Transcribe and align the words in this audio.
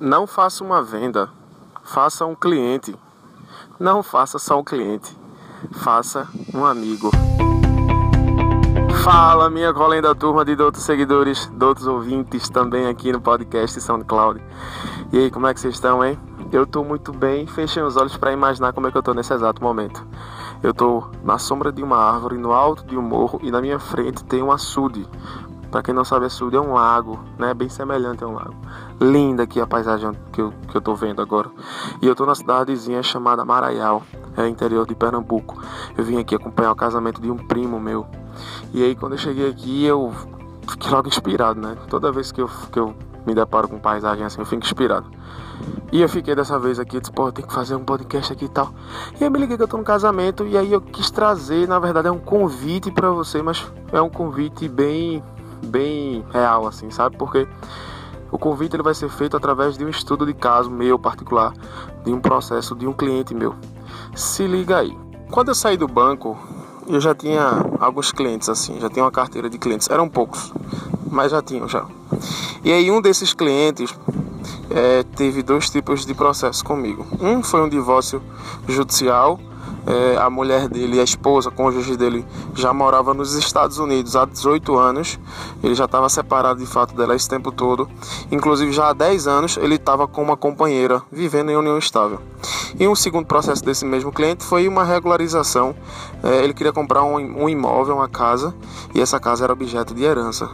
Não 0.00 0.26
faça 0.26 0.64
uma 0.64 0.82
venda, 0.82 1.30
faça 1.84 2.26
um 2.26 2.34
cliente. 2.34 2.96
Não 3.78 4.02
faça 4.02 4.40
só 4.40 4.58
um 4.58 4.64
cliente, 4.64 5.16
faça 5.70 6.26
um 6.52 6.64
amigo. 6.64 7.12
Fala, 9.04 9.48
minha 9.48 9.72
colenda 9.72 10.12
turma 10.12 10.44
de 10.44 10.60
outros 10.60 10.82
seguidores, 10.82 11.48
outros 11.62 11.86
ouvintes 11.86 12.48
também 12.48 12.88
aqui 12.88 13.12
no 13.12 13.20
podcast 13.20 13.80
SoundCloud. 13.80 14.42
E 15.12 15.18
aí, 15.18 15.30
como 15.30 15.46
é 15.46 15.54
que 15.54 15.60
vocês 15.60 15.74
estão, 15.74 16.04
hein? 16.04 16.18
Eu 16.50 16.66
tô 16.66 16.82
muito 16.82 17.12
bem, 17.12 17.46
fechem 17.46 17.84
os 17.84 17.96
olhos 17.96 18.16
para 18.16 18.32
imaginar 18.32 18.72
como 18.72 18.88
é 18.88 18.90
que 18.90 18.98
eu 18.98 19.02
tô 19.02 19.14
nesse 19.14 19.32
exato 19.32 19.62
momento. 19.62 20.04
Eu 20.60 20.74
tô 20.74 21.04
na 21.22 21.38
sombra 21.38 21.70
de 21.70 21.84
uma 21.84 21.98
árvore, 21.98 22.36
no 22.36 22.52
alto 22.52 22.84
de 22.84 22.96
um 22.96 23.02
morro 23.02 23.38
e 23.44 23.50
na 23.50 23.60
minha 23.60 23.78
frente 23.78 24.24
tem 24.24 24.42
um 24.42 24.50
açude. 24.50 25.06
Para 25.74 25.82
quem 25.82 25.92
não 25.92 26.04
sabe, 26.04 26.26
açude 26.26 26.54
é 26.54 26.60
um 26.60 26.74
lago, 26.74 27.18
né? 27.36 27.52
Bem 27.52 27.68
semelhante 27.68 28.22
a 28.22 28.28
um 28.28 28.34
lago. 28.34 28.54
Linda 29.00 29.42
aqui 29.42 29.60
a 29.60 29.66
paisagem 29.66 30.12
que 30.30 30.40
eu, 30.40 30.54
que 30.68 30.76
eu 30.76 30.80
tô 30.80 30.94
vendo 30.94 31.20
agora. 31.20 31.50
E 32.00 32.06
eu 32.06 32.14
tô 32.14 32.24
na 32.24 32.32
cidadezinha 32.36 33.02
chamada 33.02 33.44
Maraial, 33.44 34.04
é 34.36 34.46
interior 34.46 34.86
de 34.86 34.94
Pernambuco. 34.94 35.60
Eu 35.98 36.04
vim 36.04 36.20
aqui 36.20 36.32
acompanhar 36.32 36.70
o 36.70 36.76
casamento 36.76 37.20
de 37.20 37.28
um 37.28 37.36
primo 37.36 37.80
meu. 37.80 38.06
E 38.72 38.84
aí 38.84 38.94
quando 38.94 39.14
eu 39.14 39.18
cheguei 39.18 39.50
aqui, 39.50 39.84
eu 39.84 40.12
fiquei 40.68 40.92
logo 40.92 41.08
inspirado, 41.08 41.60
né? 41.60 41.76
Toda 41.88 42.12
vez 42.12 42.30
que 42.30 42.40
eu, 42.40 42.48
que 42.70 42.78
eu 42.78 42.94
me 43.26 43.34
deparo 43.34 43.66
com 43.66 43.80
paisagem 43.80 44.24
assim, 44.24 44.38
eu 44.38 44.46
fico 44.46 44.62
inspirado. 44.62 45.10
E 45.90 46.00
eu 46.00 46.08
fiquei 46.08 46.36
dessa 46.36 46.56
vez 46.56 46.78
aqui, 46.78 47.00
disse, 47.00 47.10
pô, 47.10 47.32
tenho 47.32 47.48
que 47.48 47.54
fazer 47.54 47.74
um 47.74 47.84
podcast 47.84 48.32
aqui 48.32 48.44
e 48.44 48.48
tal. 48.48 48.72
E 49.20 49.24
aí 49.24 49.28
me 49.28 49.40
liguei 49.40 49.56
que 49.56 49.62
eu 49.64 49.68
tô 49.68 49.76
no 49.76 49.82
casamento 49.82 50.46
e 50.46 50.56
aí 50.56 50.72
eu 50.72 50.80
quis 50.80 51.10
trazer, 51.10 51.66
na 51.66 51.80
verdade 51.80 52.06
é 52.06 52.12
um 52.12 52.18
convite 52.20 52.92
para 52.92 53.10
você, 53.10 53.42
mas 53.42 53.66
é 53.92 54.00
um 54.00 54.08
convite 54.08 54.68
bem 54.68 55.20
bem 55.66 56.24
real, 56.32 56.66
assim, 56.66 56.90
sabe? 56.90 57.16
Porque 57.16 57.46
o 58.30 58.38
convite 58.38 58.74
ele 58.74 58.82
vai 58.82 58.94
ser 58.94 59.08
feito 59.08 59.36
através 59.36 59.76
de 59.76 59.84
um 59.84 59.88
estudo 59.88 60.26
de 60.26 60.34
caso 60.34 60.70
meu 60.70 60.98
particular, 60.98 61.52
de 62.04 62.12
um 62.12 62.20
processo 62.20 62.74
de 62.74 62.86
um 62.86 62.92
cliente 62.92 63.34
meu. 63.34 63.54
Se 64.14 64.46
liga 64.46 64.78
aí. 64.78 64.96
Quando 65.30 65.48
eu 65.48 65.54
saí 65.54 65.76
do 65.76 65.88
banco, 65.88 66.36
eu 66.86 67.00
já 67.00 67.14
tinha 67.14 67.64
alguns 67.80 68.12
clientes 68.12 68.48
assim, 68.48 68.78
já 68.80 68.90
tinha 68.90 69.04
uma 69.04 69.10
carteira 69.10 69.48
de 69.48 69.58
clientes. 69.58 69.88
Eram 69.88 70.08
poucos, 70.08 70.52
mas 71.10 71.30
já 71.32 71.40
tinham 71.40 71.68
já. 71.68 71.86
E 72.62 72.72
aí 72.72 72.90
um 72.90 73.00
desses 73.00 73.32
clientes 73.32 73.94
é, 74.70 75.02
teve 75.02 75.42
dois 75.42 75.70
tipos 75.70 76.04
de 76.04 76.14
processo 76.14 76.64
comigo. 76.64 77.06
Um 77.20 77.42
foi 77.42 77.60
um 77.60 77.68
divórcio 77.68 78.22
judicial 78.68 79.38
é, 79.86 80.16
a 80.16 80.30
mulher 80.30 80.68
dele, 80.68 81.00
a 81.00 81.04
esposa, 81.04 81.48
a 81.48 81.52
cônjuge 81.52 81.96
dele, 81.96 82.24
já 82.54 82.72
morava 82.72 83.12
nos 83.12 83.34
Estados 83.34 83.78
Unidos 83.78 84.16
há 84.16 84.24
18 84.24 84.76
anos. 84.76 85.18
Ele 85.62 85.74
já 85.74 85.84
estava 85.84 86.08
separado 86.08 86.60
de 86.60 86.66
fato 86.66 86.94
dela 86.94 87.14
esse 87.14 87.28
tempo 87.28 87.52
todo. 87.52 87.88
Inclusive, 88.30 88.72
já 88.72 88.88
há 88.88 88.92
10 88.92 89.26
anos 89.26 89.56
ele 89.56 89.76
estava 89.76 90.06
com 90.06 90.22
uma 90.22 90.36
companheira, 90.36 91.02
vivendo 91.10 91.50
em 91.50 91.56
união 91.56 91.78
estável. 91.78 92.20
E 92.78 92.88
um 92.88 92.94
segundo 92.94 93.26
processo 93.26 93.64
desse 93.64 93.84
mesmo 93.84 94.12
cliente 94.12 94.44
foi 94.44 94.66
uma 94.66 94.84
regularização. 94.84 95.74
É, 96.22 96.42
ele 96.42 96.54
queria 96.54 96.72
comprar 96.72 97.02
um, 97.04 97.16
um 97.16 97.48
imóvel, 97.48 97.96
uma 97.96 98.08
casa, 98.08 98.54
e 98.94 99.00
essa 99.00 99.20
casa 99.20 99.44
era 99.44 99.52
objeto 99.52 99.94
de 99.94 100.04
herança. 100.04 100.48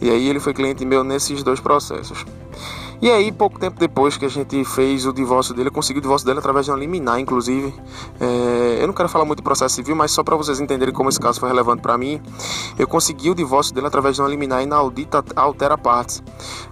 E 0.00 0.10
aí 0.10 0.28
ele 0.28 0.40
foi 0.40 0.54
cliente 0.54 0.84
meu 0.84 1.04
nesses 1.04 1.42
dois 1.42 1.60
processos. 1.60 2.24
E 3.00 3.08
aí, 3.08 3.30
pouco 3.30 3.60
tempo 3.60 3.78
depois 3.78 4.16
que 4.16 4.24
a 4.24 4.28
gente 4.28 4.64
fez 4.64 5.06
o 5.06 5.12
divórcio 5.12 5.54
dele, 5.54 5.68
eu 5.68 5.72
consegui 5.72 6.00
o 6.00 6.02
divórcio 6.02 6.26
dele 6.26 6.40
através 6.40 6.66
de 6.66 6.72
uma 6.72 6.78
liminar, 6.78 7.20
inclusive. 7.20 7.72
É, 8.18 8.78
eu 8.80 8.88
não 8.88 8.92
quero 8.92 9.08
falar 9.08 9.24
muito 9.24 9.38
de 9.38 9.44
processo 9.44 9.76
civil, 9.76 9.94
mas 9.94 10.10
só 10.10 10.24
para 10.24 10.34
vocês 10.34 10.58
entenderem 10.58 10.92
como 10.92 11.08
esse 11.08 11.20
caso 11.20 11.38
foi 11.38 11.48
relevante 11.48 11.80
para 11.80 11.96
mim, 11.96 12.20
eu 12.76 12.88
consegui 12.88 13.30
o 13.30 13.36
divórcio 13.36 13.72
dele 13.72 13.86
através 13.86 14.16
de 14.16 14.22
uma 14.22 14.28
liminar 14.28 14.64
inaudita 14.64 15.24
altera 15.36 15.78
partes. 15.78 16.20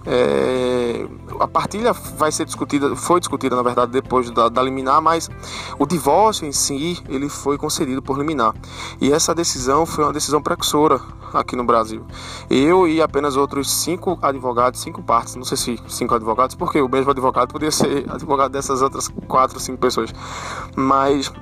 É, 0.04 1.06
a 1.38 1.46
partilha 1.46 1.92
vai 1.92 2.32
ser 2.32 2.44
discutida, 2.44 2.96
foi 2.96 3.20
discutida 3.20 3.54
na 3.54 3.62
verdade 3.62 3.92
depois 3.92 4.28
da, 4.30 4.48
da 4.48 4.60
liminar, 4.60 5.00
mas 5.00 5.30
o 5.78 5.86
divórcio 5.86 6.44
em 6.44 6.50
si 6.50 7.00
ele 7.08 7.28
foi 7.28 7.56
concedido 7.56 8.02
por 8.02 8.18
liminar. 8.18 8.52
E 9.00 9.12
essa 9.12 9.32
decisão 9.32 9.86
foi 9.86 10.02
uma 10.02 10.12
decisão 10.12 10.42
precursora 10.42 11.00
aqui 11.32 11.56
no 11.56 11.64
Brasil. 11.64 12.04
Eu 12.48 12.88
e 12.88 13.02
apenas 13.02 13.36
outros 13.36 13.70
cinco 13.70 14.18
advogados, 14.22 14.80
cinco 14.80 15.02
partes, 15.02 15.34
não 15.34 15.44
sei 15.44 15.56
se 15.56 15.78
cinco 15.88 16.14
advogados, 16.16 16.54
porque 16.54 16.80
o 16.80 16.88
mesmo 16.88 17.10
advogado 17.10 17.52
poderia 17.52 17.70
ser 17.70 18.04
advogado 18.10 18.52
dessas 18.52 18.82
outras 18.82 19.08
quatro, 19.28 19.60
cinco 19.60 19.78
pessoas. 19.78 20.12
Mas 20.74 21.32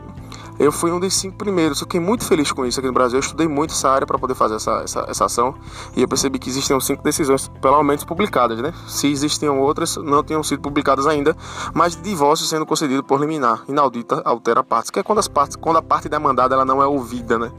eu 0.59 0.71
fui 0.71 0.93
um 0.93 1.01
dos 1.01 1.15
cinco 1.15 1.37
primeiros. 1.37 1.81
Fiquei 1.81 2.01
muito 2.01 2.25
feliz 2.25 2.53
com 2.53 2.65
isso 2.65 2.79
aqui 2.79 2.87
no 2.87 2.95
Brasil. 2.95 3.17
Eu 3.17 3.21
estudei 3.21 3.49
muito 3.49 3.73
essa 3.73 3.91
área 3.91 4.07
para 4.07 4.19
poder 4.19 4.35
fazer 4.35 4.57
essa, 4.57 4.83
essa, 4.83 5.07
essa, 5.09 5.25
ação 5.25 5.55
e 5.97 6.03
eu 6.03 6.09
percebi 6.09 6.39
que 6.39 6.49
existiam 6.49 6.79
cinco 6.81 7.03
decisões, 7.03 7.49
pelo 7.61 7.83
menos 7.83 8.05
publicadas, 8.05 8.59
né? 8.61 8.73
Se 8.87 9.07
existiam 9.07 9.59
outras, 9.59 9.97
não 9.97 10.23
tinham 10.23 10.43
sido 10.43 10.61
publicadas 10.61 11.07
ainda, 11.07 11.37
mas 11.73 12.01
divórcio 12.01 12.47
sendo 12.47 12.67
concedido 12.67 13.03
por 13.03 13.21
liminar, 13.21 13.65
inaudita, 13.69 14.23
altera 14.25 14.63
partes, 14.63 14.91
que 14.91 14.99
é 14.99 15.03
quando, 15.03 15.19
as 15.19 15.29
partes, 15.29 15.57
quando 15.57 15.79
a 15.79 15.83
parte 15.83 16.09
demandada 16.09 16.55
ela 16.55 16.65
não 16.65 16.83
é 16.83 16.87
ouvida, 16.87 17.39
né? 17.39 17.51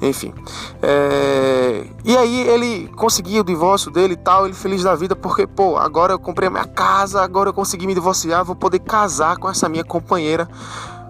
Enfim. 0.00 0.32
É... 0.80 1.86
E 2.04 2.16
aí 2.16 2.40
ele 2.48 2.88
conseguiu 2.96 3.42
o 3.42 3.44
divórcio 3.44 3.90
dele 3.90 4.14
e 4.14 4.16
tal, 4.16 4.46
ele 4.46 4.54
feliz 4.54 4.82
da 4.82 4.94
vida, 4.94 5.14
porque, 5.14 5.46
pô, 5.46 5.76
agora 5.76 6.14
eu 6.14 6.18
comprei 6.18 6.48
a 6.48 6.50
minha 6.50 6.66
casa, 6.66 7.22
agora 7.22 7.50
eu 7.50 7.54
consegui 7.54 7.86
me 7.86 7.94
divorciar, 7.94 8.44
vou 8.44 8.56
poder 8.56 8.78
casar 8.78 9.36
com 9.36 9.48
essa 9.48 9.68
minha 9.68 9.84
companheira 9.84 10.48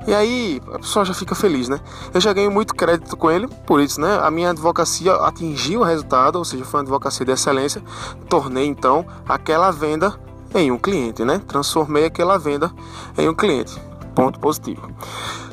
e 0.08 0.14
aí 0.14 0.62
a 0.72 0.78
pessoa 0.78 1.04
já 1.04 1.12
fica 1.12 1.34
feliz, 1.34 1.68
né? 1.68 1.78
Eu 2.14 2.18
já 2.18 2.32
ganhei 2.32 2.48
muito 2.48 2.74
crédito 2.74 3.14
com 3.14 3.30
ele, 3.30 3.46
por 3.66 3.78
isso, 3.78 4.00
né? 4.00 4.18
A 4.22 4.30
minha 4.30 4.48
advocacia 4.48 5.12
atingiu 5.16 5.80
o 5.80 5.84
resultado, 5.84 6.36
ou 6.36 6.46
seja, 6.46 6.64
foi 6.64 6.80
uma 6.80 6.84
advocacia 6.84 7.26
de 7.26 7.32
excelência. 7.32 7.82
Tornei 8.26 8.64
então 8.64 9.04
aquela 9.28 9.70
venda 9.70 10.18
em 10.54 10.72
um 10.72 10.78
cliente, 10.78 11.26
né? 11.26 11.42
Transformei 11.46 12.06
aquela 12.06 12.38
venda 12.38 12.72
em 13.18 13.28
um 13.28 13.34
cliente. 13.34 13.78
Ponto 14.14 14.40
positivo. 14.40 14.90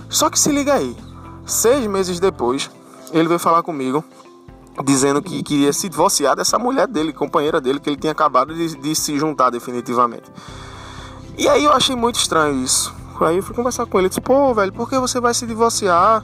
Só 0.07 0.29
que 0.29 0.39
se 0.39 0.49
liga 0.53 0.75
aí, 0.75 0.95
seis 1.45 1.85
meses 1.85 2.17
depois, 2.21 2.71
ele 3.11 3.27
veio 3.27 3.39
falar 3.39 3.61
comigo 3.61 4.05
dizendo 4.85 5.21
que 5.21 5.43
queria 5.43 5.73
se 5.73 5.89
divorciar 5.89 6.33
dessa 6.33 6.57
mulher 6.57 6.87
dele, 6.87 7.11
companheira 7.11 7.59
dele, 7.59 7.81
que 7.81 7.89
ele 7.89 7.97
tinha 7.97 8.13
acabado 8.13 8.55
de, 8.55 8.73
de 8.73 8.95
se 8.95 9.19
juntar 9.19 9.49
definitivamente. 9.49 10.31
E 11.37 11.45
aí 11.49 11.65
eu 11.65 11.73
achei 11.73 11.93
muito 11.93 12.15
estranho 12.15 12.63
isso. 12.63 12.94
Aí 13.23 13.37
eu 13.37 13.43
fui 13.43 13.55
conversar 13.55 13.85
com 13.85 13.97
ele, 13.97 14.09
disse, 14.09 14.19
pô, 14.19 14.53
velho, 14.53 14.73
por 14.73 14.89
que 14.89 14.99
você 14.99 15.19
vai 15.21 15.33
se 15.33 15.47
divorciar? 15.47 16.23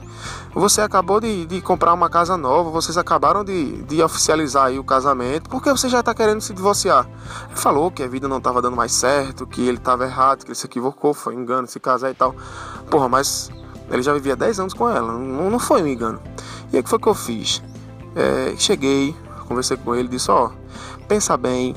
Você 0.52 0.82
acabou 0.82 1.20
de, 1.20 1.46
de 1.46 1.60
comprar 1.62 1.94
uma 1.94 2.10
casa 2.10 2.36
nova, 2.36 2.70
vocês 2.70 2.98
acabaram 2.98 3.42
de, 3.42 3.82
de 3.84 4.02
oficializar 4.02 4.66
aí 4.66 4.78
o 4.78 4.84
casamento, 4.84 5.48
por 5.48 5.62
que 5.62 5.70
você 5.70 5.88
já 5.88 6.02
tá 6.02 6.14
querendo 6.14 6.40
se 6.42 6.52
divorciar? 6.52 7.08
Ele 7.48 7.56
falou 7.56 7.90
que 7.90 8.02
a 8.02 8.08
vida 8.08 8.28
não 8.28 8.40
tava 8.40 8.60
dando 8.60 8.76
mais 8.76 8.92
certo, 8.92 9.46
que 9.46 9.66
ele 9.66 9.78
tava 9.78 10.04
errado, 10.04 10.44
que 10.44 10.48
ele 10.48 10.54
se 10.54 10.66
equivocou, 10.66 11.14
foi 11.14 11.34
um 11.34 11.40
engano 11.40 11.66
se 11.66 11.80
casar 11.80 12.10
e 12.10 12.14
tal. 12.14 12.34
Porra, 12.90 13.08
mas 13.08 13.50
ele 13.90 14.02
já 14.02 14.12
vivia 14.12 14.36
10 14.36 14.60
anos 14.60 14.74
com 14.74 14.88
ela, 14.88 15.12
não, 15.12 15.50
não 15.50 15.58
foi 15.58 15.82
um 15.82 15.86
engano. 15.86 16.20
E 16.72 16.76
aí 16.76 16.82
que 16.82 16.90
foi 16.90 16.98
que 16.98 17.08
eu 17.08 17.14
fiz? 17.14 17.62
É, 18.14 18.54
cheguei, 18.58 19.16
conversei 19.48 19.76
com 19.76 19.94
ele, 19.94 20.08
disse, 20.08 20.30
ó, 20.30 20.50
pensa 21.08 21.36
bem, 21.36 21.74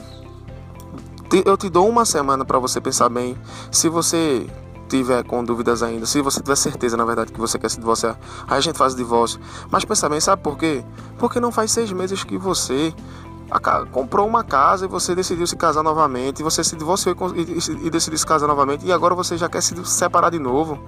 eu 1.46 1.58
te 1.58 1.70
dou 1.70 1.90
uma 1.90 2.06
semana 2.06 2.46
para 2.46 2.60
você 2.60 2.80
pensar 2.80 3.10
bem. 3.10 3.38
Se 3.72 3.90
você 3.90 4.48
tiver 4.88 5.24
com 5.24 5.44
dúvidas 5.44 5.84
ainda, 5.84 6.06
se 6.06 6.22
você 6.22 6.42
tiver 6.42 6.56
certeza, 6.56 6.96
na 6.96 7.06
verdade, 7.06 7.32
que 7.32 7.40
você 7.40 7.58
quer 7.58 7.70
se 7.70 7.80
divorciar, 7.80 8.18
aí 8.48 8.58
a 8.58 8.62
gente 8.62 8.78
faz 8.78 8.94
o 8.94 8.98
divórcio. 8.98 9.40
Mas 9.70 9.86
pensa 9.86 10.08
bem, 10.10 10.20
sabe 10.20 10.42
por 10.42 10.58
quê? 10.58 10.84
Porque 11.18 11.40
não 11.40 11.52
faz 11.52 11.72
seis 11.72 11.92
meses 11.92 12.24
que 12.24 12.38
você 12.38 12.94
comprou 13.92 14.28
uma 14.28 14.44
casa 14.44 14.86
e 14.86 14.88
você 14.88 15.14
decidiu 15.14 15.46
se 15.46 15.56
casar 15.56 15.84
novamente, 15.84 16.42
você 16.42 16.64
se 16.64 16.76
divorciou 16.76 17.16
e, 17.36 17.42
e, 17.42 17.88
e 17.88 17.90
decidiu 17.90 18.18
se 18.18 18.26
casar 18.26 18.48
novamente, 18.48 18.86
e 18.86 18.92
agora 18.92 19.14
você 19.14 19.38
já 19.38 19.48
quer 19.48 19.62
se 19.62 19.76
separar 19.86 20.32
de 20.32 20.40
novo. 20.40 20.80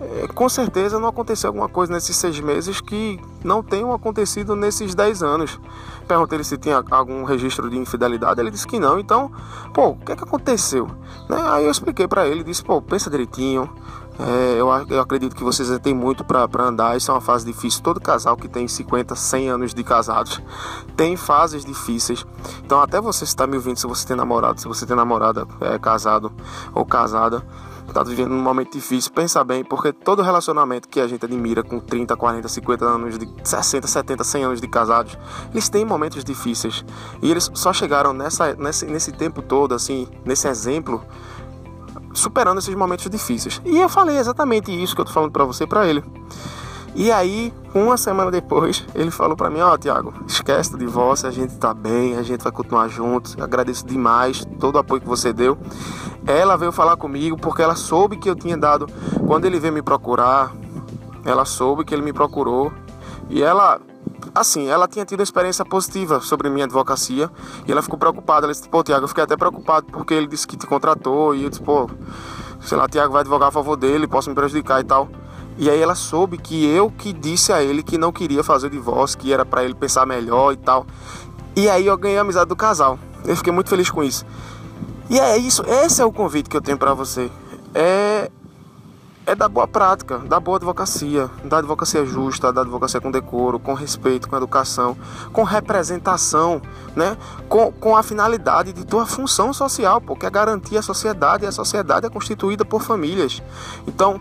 É, 0.00 0.28
com 0.28 0.48
certeza 0.48 0.98
não 1.00 1.08
aconteceu 1.08 1.48
alguma 1.48 1.68
coisa 1.68 1.92
nesses 1.92 2.16
seis 2.16 2.38
meses 2.38 2.80
que 2.80 3.20
não 3.42 3.62
tenham 3.62 3.92
acontecido 3.92 4.54
nesses 4.54 4.94
dez 4.94 5.22
anos. 5.22 5.58
Perguntei 6.06 6.36
ele 6.36 6.44
se 6.44 6.56
tinha 6.56 6.82
algum 6.90 7.24
registro 7.24 7.68
de 7.68 7.76
infidelidade, 7.76 8.40
ele 8.40 8.50
disse 8.50 8.66
que 8.66 8.78
não. 8.78 8.98
Então, 8.98 9.30
pô, 9.74 9.88
o 9.88 9.96
que 9.96 10.12
é 10.12 10.16
que 10.16 10.22
aconteceu? 10.22 10.86
Né? 11.28 11.36
Aí 11.50 11.64
eu 11.64 11.70
expliquei 11.70 12.06
para 12.06 12.26
ele, 12.26 12.44
disse, 12.44 12.62
pô, 12.62 12.80
pensa 12.80 13.10
direitinho. 13.10 13.68
É, 14.20 14.56
eu, 14.58 14.68
eu, 14.90 15.00
acredito 15.00 15.36
que 15.36 15.44
vocês 15.44 15.68
têm 15.78 15.94
muito 15.94 16.24
para 16.24 16.48
andar. 16.64 16.96
Isso 16.96 17.10
é 17.10 17.14
uma 17.14 17.20
fase 17.20 17.44
difícil. 17.44 17.82
Todo 17.82 18.00
casal 18.00 18.36
que 18.36 18.48
tem 18.48 18.66
50, 18.66 19.14
100 19.14 19.48
anos 19.48 19.74
de 19.74 19.84
casados 19.84 20.40
tem 20.96 21.16
fases 21.16 21.64
difíceis. 21.64 22.26
Então, 22.64 22.80
até 22.80 23.00
você 23.00 23.22
está 23.22 23.46
me 23.46 23.56
ouvindo, 23.56 23.78
se 23.78 23.86
você 23.86 24.06
tem 24.06 24.16
namorado, 24.16 24.60
se 24.60 24.66
você 24.66 24.84
tem 24.84 24.96
namorada, 24.96 25.46
é, 25.60 25.78
casado 25.78 26.32
ou 26.74 26.84
casada, 26.84 27.44
está 27.88 28.02
vivendo 28.02 28.32
um 28.32 28.40
momento 28.40 28.72
difícil, 28.72 29.10
pensa 29.12 29.42
bem, 29.42 29.64
porque 29.64 29.92
todo 29.92 30.22
relacionamento 30.22 30.88
que 30.88 31.00
a 31.00 31.08
gente 31.08 31.24
admira 31.24 31.62
com 31.62 31.80
30, 31.80 32.16
40, 32.16 32.48
50 32.48 32.84
anos, 32.84 33.18
de 33.18 33.28
60, 33.42 33.86
70, 33.86 34.24
100 34.24 34.44
anos 34.44 34.60
de 34.60 34.68
casados, 34.68 35.18
eles 35.50 35.68
têm 35.68 35.84
momentos 35.84 36.24
difíceis. 36.24 36.84
E 37.22 37.30
eles 37.30 37.50
só 37.54 37.72
chegaram 37.72 38.12
nessa, 38.12 38.54
nesse, 38.54 38.86
nesse 38.86 39.12
tempo 39.12 39.42
todo, 39.42 39.74
assim, 39.74 40.06
nesse 40.24 40.46
exemplo, 40.48 41.02
superando 42.12 42.58
esses 42.58 42.74
momentos 42.74 43.08
difíceis. 43.08 43.60
E 43.64 43.78
eu 43.78 43.88
falei 43.88 44.18
exatamente 44.18 44.70
isso 44.70 44.94
que 44.94 45.00
eu 45.00 45.04
tô 45.04 45.12
falando 45.12 45.32
para 45.32 45.44
você 45.44 45.66
para 45.66 45.86
ele. 45.86 46.02
E 46.98 47.12
aí, 47.12 47.54
uma 47.72 47.96
semana 47.96 48.28
depois, 48.28 48.84
ele 48.92 49.12
falou 49.12 49.36
para 49.36 49.48
mim: 49.48 49.60
Ó, 49.60 49.72
oh, 49.72 49.78
Tiago, 49.78 50.12
esquece 50.26 50.72
do 50.72 50.78
divórcio, 50.78 51.28
a 51.28 51.30
gente 51.30 51.56
tá 51.56 51.72
bem, 51.72 52.16
a 52.16 52.24
gente 52.24 52.42
vai 52.42 52.50
continuar 52.50 52.88
juntos. 52.88 53.36
Agradeço 53.40 53.86
demais 53.86 54.44
todo 54.58 54.74
o 54.74 54.78
apoio 54.78 55.00
que 55.00 55.06
você 55.06 55.32
deu. 55.32 55.56
Ela 56.26 56.56
veio 56.56 56.72
falar 56.72 56.96
comigo 56.96 57.36
porque 57.36 57.62
ela 57.62 57.76
soube 57.76 58.16
que 58.16 58.28
eu 58.28 58.34
tinha 58.34 58.56
dado. 58.56 58.88
Quando 59.28 59.44
ele 59.44 59.60
veio 59.60 59.72
me 59.72 59.80
procurar, 59.80 60.52
ela 61.24 61.44
soube 61.44 61.84
que 61.84 61.94
ele 61.94 62.02
me 62.02 62.12
procurou. 62.12 62.72
E 63.30 63.44
ela 63.44 63.80
assim, 64.34 64.66
ela 64.66 64.88
tinha 64.88 65.04
tido 65.04 65.22
experiência 65.22 65.64
positiva 65.64 66.20
sobre 66.20 66.50
minha 66.50 66.64
advocacia 66.64 67.30
e 67.64 67.70
ela 67.70 67.80
ficou 67.80 67.96
preocupada. 67.96 68.46
Ela 68.46 68.52
disse, 68.52 68.68
pô, 68.68 68.82
Tiago, 68.82 69.04
eu 69.04 69.08
fiquei 69.08 69.22
até 69.22 69.36
preocupado 69.36 69.86
porque 69.92 70.14
ele 70.14 70.26
disse 70.26 70.48
que 70.48 70.56
te 70.56 70.66
contratou 70.66 71.32
e 71.32 71.44
eu 71.44 71.48
disse, 71.48 71.62
pô, 71.62 71.88
sei 72.60 72.76
lá, 72.76 72.88
Tiago 72.88 73.12
vai 73.12 73.20
advogar 73.20 73.50
a 73.50 73.52
favor 73.52 73.76
dele, 73.76 74.08
posso 74.08 74.28
me 74.28 74.34
prejudicar 74.34 74.80
e 74.80 74.84
tal. 74.84 75.08
E 75.58 75.68
aí 75.68 75.82
ela 75.82 75.96
soube 75.96 76.38
que 76.38 76.64
eu 76.64 76.90
que 76.90 77.12
disse 77.12 77.52
a 77.52 77.62
ele 77.62 77.82
que 77.82 77.98
não 77.98 78.12
queria 78.12 78.44
fazer 78.44 78.68
o 78.68 78.70
divórcio, 78.70 79.18
que 79.18 79.32
era 79.32 79.44
para 79.44 79.64
ele 79.64 79.74
pensar 79.74 80.06
melhor 80.06 80.52
e 80.52 80.56
tal. 80.56 80.86
E 81.56 81.68
aí 81.68 81.86
eu 81.86 81.98
ganhei 81.98 82.16
a 82.16 82.20
amizade 82.20 82.48
do 82.48 82.56
casal. 82.56 82.98
Eu 83.24 83.36
fiquei 83.36 83.52
muito 83.52 83.68
feliz 83.68 83.90
com 83.90 84.04
isso. 84.04 84.24
E 85.10 85.18
é 85.18 85.36
isso, 85.36 85.62
esse 85.66 86.00
é 86.00 86.04
o 86.04 86.12
convite 86.12 86.48
que 86.48 86.56
eu 86.56 86.60
tenho 86.60 86.78
para 86.78 86.94
você. 86.94 87.30
É 87.74 88.30
é 89.28 89.34
da 89.34 89.46
boa 89.46 89.68
prática, 89.68 90.20
da 90.20 90.40
boa 90.40 90.56
advocacia, 90.56 91.28
da 91.44 91.58
advocacia 91.58 92.02
justa, 92.06 92.50
da 92.50 92.62
advocacia 92.62 92.98
com 92.98 93.10
decoro, 93.10 93.58
com 93.58 93.74
respeito, 93.74 94.26
com 94.26 94.34
educação, 94.34 94.96
com 95.34 95.42
representação, 95.42 96.62
né? 96.96 97.14
com, 97.46 97.70
com 97.70 97.94
a 97.94 98.02
finalidade 98.02 98.72
de 98.72 98.86
tua 98.86 99.04
função 99.04 99.52
social, 99.52 100.00
porque 100.00 100.24
é 100.24 100.30
garantir 100.30 100.78
a 100.78 100.82
sociedade 100.82 101.44
e 101.44 101.46
a 101.46 101.52
sociedade 101.52 102.06
é 102.06 102.08
constituída 102.08 102.64
por 102.64 102.82
famílias. 102.82 103.42
Então, 103.86 104.18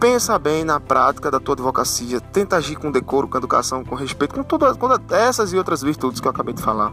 pensa 0.00 0.38
bem 0.38 0.64
na 0.64 0.80
prática 0.80 1.30
da 1.30 1.38
tua 1.38 1.52
advocacia, 1.52 2.20
tenta 2.20 2.56
agir 2.56 2.74
com 2.76 2.90
decoro, 2.90 3.28
com 3.28 3.36
educação, 3.36 3.84
com 3.84 3.94
respeito, 3.94 4.34
com 4.34 4.42
todas, 4.42 4.78
essas 5.10 5.52
e 5.52 5.58
outras 5.58 5.82
virtudes 5.82 6.20
que 6.20 6.26
eu 6.26 6.30
acabei 6.30 6.54
de 6.54 6.62
falar. 6.62 6.90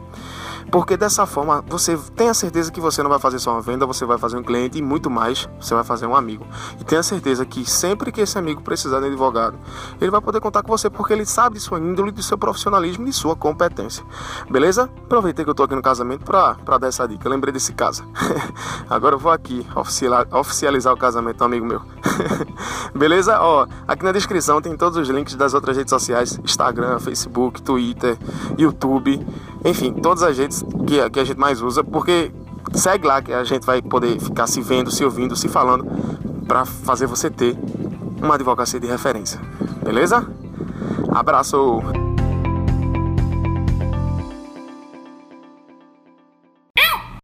Porque 0.69 0.97
dessa 0.97 1.25
forma 1.25 1.63
você 1.67 1.97
tenha 2.13 2.33
certeza 2.33 2.69
que 2.69 2.81
você 2.81 3.01
não 3.01 3.09
vai 3.09 3.19
fazer 3.19 3.39
só 3.39 3.53
uma 3.53 3.61
venda, 3.61 3.85
você 3.85 4.05
vai 4.05 4.17
fazer 4.17 4.35
um 4.35 4.43
cliente 4.43 4.77
e 4.77 4.81
muito 4.81 5.09
mais, 5.09 5.47
você 5.59 5.73
vai 5.73 5.85
fazer 5.85 6.05
um 6.05 6.15
amigo. 6.15 6.45
E 6.79 6.83
tenha 6.83 7.01
certeza 7.01 7.45
que 7.45 7.69
sempre 7.69 8.11
que 8.11 8.19
esse 8.19 8.37
amigo 8.37 8.61
precisar 8.61 8.99
de 8.99 9.05
um 9.05 9.07
advogado, 9.07 9.57
ele 10.01 10.11
vai 10.11 10.19
poder 10.19 10.41
contar 10.41 10.61
com 10.61 10.67
você 10.67 10.89
porque 10.89 11.13
ele 11.13 11.25
sabe 11.25 11.55
de 11.55 11.61
sua 11.61 11.79
índole, 11.79 12.11
de 12.11 12.21
seu 12.21 12.37
profissionalismo 12.37 13.07
e 13.07 13.11
de 13.11 13.15
sua 13.15 13.35
competência. 13.35 14.03
Beleza? 14.49 14.89
Aproveitei 15.05 15.45
que 15.45 15.51
eu 15.51 15.55
tô 15.55 15.63
aqui 15.63 15.75
no 15.75 15.81
casamento 15.81 16.25
para 16.25 16.77
dar 16.77 16.87
essa 16.87 17.07
dica. 17.07 17.29
Lembrei 17.29 17.53
desse 17.53 17.71
caso. 17.71 18.03
Agora 18.89 19.15
eu 19.15 19.19
vou 19.19 19.31
aqui 19.31 19.65
oficializar 20.33 20.93
o 20.93 20.97
casamento 20.97 21.37
do 21.37 21.45
amigo 21.45 21.65
meu. 21.65 21.81
Beleza? 22.97 23.39
Ó, 23.39 23.67
aqui 23.87 24.03
na 24.03 24.11
descrição 24.11 24.59
tem 24.59 24.75
todos 24.75 24.97
os 24.97 25.07
links 25.07 25.35
das 25.35 25.53
outras 25.53 25.77
redes 25.77 25.91
sociais: 25.91 26.39
Instagram, 26.43 26.99
Facebook, 26.99 27.61
Twitter, 27.61 28.17
YouTube, 28.57 29.25
enfim, 29.63 29.93
todas 29.93 30.23
as 30.23 30.37
redes 30.37 30.65
que, 30.87 31.09
que 31.11 31.19
a 31.19 31.23
gente 31.23 31.37
mais 31.37 31.61
usa, 31.61 31.83
porque 31.83 32.31
segue 32.73 33.05
lá 33.05 33.21
que 33.21 33.31
a 33.31 33.43
gente 33.43 33.65
vai 33.65 33.81
poder 33.81 34.19
ficar 34.19 34.47
se 34.47 34.61
vendo, 34.61 34.89
se 34.89 35.05
ouvindo, 35.05 35.35
se 35.35 35.47
falando, 35.47 35.85
para 36.47 36.65
fazer 36.65 37.05
você 37.05 37.29
ter 37.29 37.55
uma 38.21 38.33
advocacia 38.33 38.79
de 38.79 38.87
referência. 38.87 39.39
Beleza? 39.83 40.27
Abraço! 41.13 41.81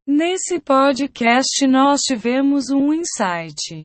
Nesse 0.05 0.59
podcast 0.59 1.65
nós 1.65 2.01
tivemos 2.01 2.69
um 2.69 2.93
insight 2.93 3.83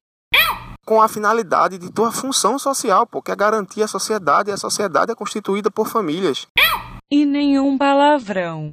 com 0.88 1.02
a 1.02 1.06
finalidade 1.06 1.76
de 1.76 1.92
tua 1.92 2.10
função 2.10 2.58
social, 2.58 3.06
porque 3.06 3.30
é 3.30 3.36
garantir 3.36 3.82
a 3.82 3.86
sociedade 3.86 4.48
e 4.48 4.54
a 4.54 4.56
sociedade 4.56 5.12
é 5.12 5.14
constituída 5.14 5.70
por 5.70 5.86
famílias. 5.86 6.46
E 7.10 7.26
nenhum 7.26 7.76
palavrão. 7.76 8.70